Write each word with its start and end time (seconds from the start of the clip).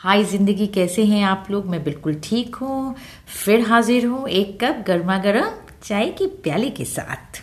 हाय 0.00 0.24
ज़िंदगी 0.24 0.66
कैसे 0.66 1.04
हैं 1.04 1.22
आप 1.24 1.46
लोग? 1.50 1.66
मैं 1.66 1.82
बिल्कुल 1.84 2.20
ठीक 2.24 2.54
हूँ। 2.54 2.94
फिर 3.26 3.60
हाजिर 3.60 4.06
हूँ 4.06 4.28
एक 4.28 4.58
कप 4.64 4.84
गर्मा 4.86 5.18
गर्म 5.18 5.50
चाय 5.82 6.10
की 6.10 6.26
प्याले 6.26 6.70
के 6.70 6.84
साथ। 6.84 7.40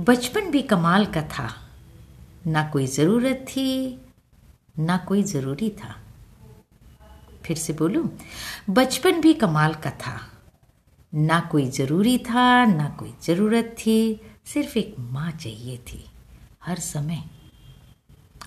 बचपन 0.00 0.50
भी 0.50 0.62
कमाल 0.62 1.04
का 1.06 1.22
था। 1.22 1.48
ना 2.46 2.62
कोई 2.62 2.86
ज़रूरत 2.86 3.44
थी, 3.48 3.98
ना 4.78 4.96
कोई 4.96 5.22
ज़रूरी 5.22 5.70
था। 5.70 5.94
फिर 7.44 7.56
से 7.56 7.72
बोलूँ, 7.72 8.18
बचपन 8.70 9.20
भी 9.20 9.34
कमाल 9.34 9.74
का 9.74 9.90
था। 9.90 10.20
ना 11.12 11.40
कोई 11.40 11.66
ज़रूरी 11.70 12.18
था, 12.18 12.64
ना 12.64 12.88
कोई 12.98 13.12
ज़रूरत 13.22 13.76
थी, 13.78 14.20
सिर्फ़ 14.46 14.78
एक 14.78 14.94
माँ 14.98 15.30
चाहिए 15.30 15.76
थी, 15.76 16.04
हर 16.64 16.78
समय। 16.78 17.22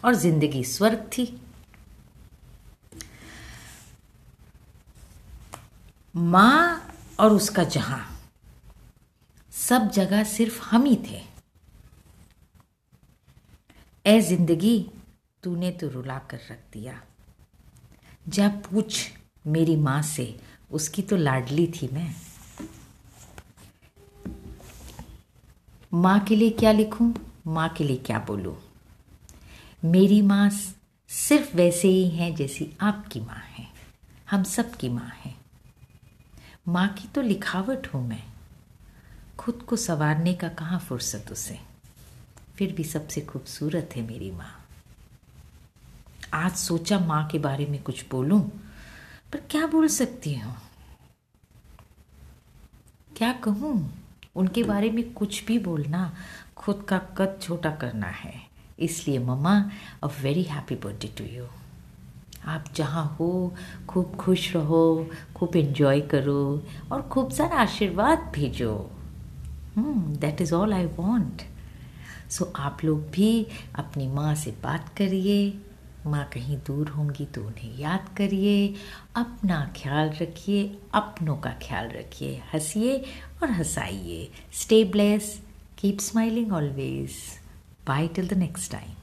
और 0.06 0.16
ज़िंदगी 0.16 0.64
स्वर्ग 0.64 1.10
थी। 1.18 1.42
माँ 6.16 6.94
और 7.20 7.32
उसका 7.32 7.64
जहाँ। 7.64 8.20
सब 9.52 9.90
जगह 9.90 10.24
सिर्फ़ 10.24 10.62
हम 10.62 10.86
ही 10.86 10.96
थे। 10.96 11.22
ए 14.06 14.22
ज़िंदगी 14.22 14.92
तूने 15.44 15.72
तो 15.72 15.88
रुला 15.90 16.18
कर 16.18 16.40
रख 16.52 16.60
दिया। 16.74 17.02
जब 18.30 18.64
पूछ 18.64 19.12
मेरी 19.48 19.76
माँ 19.76 20.02
से, 20.02 20.40
उसकी 20.72 21.02
तो 21.02 21.16
लाडली 21.16 21.68
थी 21.68 21.90
मैं। 21.94 22.16
माँ 25.94 26.20
के 26.20 26.36
लिए 26.36 26.50
क्या 26.50 26.72
लिखूं? 26.72 27.14
माँ 27.48 27.70
के 27.70 27.84
लिए 27.84 27.98
क्या 27.98 28.20
बोलूँ? 28.20 28.58
मेरी 29.86 30.22
माँ 30.22 30.50
सिर्फ़ 31.08 31.58
वैसे 31.58 31.88
ही 31.88 32.10
हैं 32.10 32.36
जैसी 32.36 32.78
आपकी 32.82 33.20
माँ 33.20 33.44
है। 33.46 33.68
हम 34.30 34.44
सब 34.44 34.76
की 34.76 34.90
माँ 34.90 35.12
है। 35.14 35.29
माँ 36.70 36.88
की 36.88 37.08
तो 37.08 37.22
लिखावट 37.22 37.88
हूँ 37.88 38.08
मैं। 38.08 38.24
खुद 39.40 39.56
को 39.56 39.76
संवारने 39.76 40.34
का 40.34 40.48
कहाँ 40.48 40.80
फुर्सत 40.80 41.32
उसे? 41.32 41.60
फिर 42.56 42.74
भी 42.74 42.84
सबसे 42.84 43.22
खूबसूरत 43.22 43.90
है 43.96 44.02
मेरी 44.02 44.32
माँ। 44.32 44.66
आज 46.34 46.52
सोचा 46.52 47.00
माँ 47.00 47.28
के 47.28 47.40
बारे 47.40 47.66
में 47.66 47.84
कुछ 47.84 48.06
बोलूँ, 48.12 48.42
पर 49.34 49.40
क्या 49.40 49.68
बोल 49.68 49.88
सकती 49.88 50.36
हूँ? 50.36 50.56
क्या 53.18 53.32
कहूँ? 53.34 53.94
उनके 54.36 54.64
बारे 54.64 54.90
में 54.90 55.14
कुछ 55.14 55.46
भी 55.46 55.60
बोलना 55.60 56.14
खुद 56.56 56.86
का 56.90 56.98
कद 56.98 57.40
छोटा 57.42 57.72
करना 57.76 58.08
है। 58.08 58.42
इसलिए 58.80 59.20
मम्मा 59.20 59.72
a 60.04 60.08
very 60.22 60.44
happy 60.44 60.76
birthday 60.76 61.08
to 61.08 61.24
you 61.24 61.48
आप 62.46 62.66
जहाँ 62.76 63.06
हो, 63.20 63.54
खूब 63.90 64.16
खुश 64.16 64.56
रहो, 64.56 65.08
खूब 65.36 65.56
एंजॉय 65.56 66.02
करो 66.02 66.64
और 66.92 67.02
खूब 67.02 67.32
सारा 67.32 67.58
आशीर्वाद 67.58 68.32
भेजो। 68.36 68.76
That 69.78 70.42
is 70.42 70.54
all 70.54 70.74
I 70.74 70.86
want 70.98 71.42
so 72.32 72.52
आप 72.56 72.84
लोग 72.84 73.10
भी 73.12 73.48
अपनी 73.76 74.08
माँ 74.08 74.34
से 74.36 74.52
बात 74.64 74.90
करिए। 74.98 75.60
माँ 76.08 76.24
कहीं 76.34 76.58
दूर 76.68 76.90
होंगी 76.90 77.26
तो 77.26 77.42
उन्हें 77.44 77.78
याद 77.80 78.06
करिए। 78.18 78.74
अपना 79.16 79.60
ख्याल 79.78 80.10
रखिए, 80.22 80.78
अपनों 80.94 81.36
का 81.38 81.50
ख्याल 81.64 81.90
रखिए। 81.90 82.42
हंसिए 82.54 82.98
और 83.44 83.52
हंसाइए। 83.52 84.32
Stay 84.54 84.84
bless 84.84 85.42
keep 85.80 86.00
smiling 86.00 86.54
always 86.54 87.18
bye 87.88 88.08
till 88.08 88.28
the 88.28 88.34
next 88.34 88.72
time 88.72 88.96